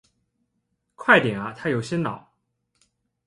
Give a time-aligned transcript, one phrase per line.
[0.95, 2.31] 快点啊他有点恼